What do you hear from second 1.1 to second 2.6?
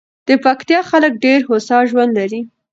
ډېر هوسا ژوند لري.